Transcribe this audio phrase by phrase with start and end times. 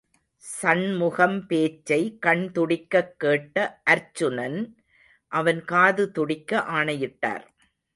[0.61, 3.81] சண்முகம் பேச்சை, கண் துடிக்கக் கேட்ட
[3.89, 4.75] அர்ச்சுனன்,
[5.27, 7.51] அவன் காது துடிக்க ஆணையிட்டார்.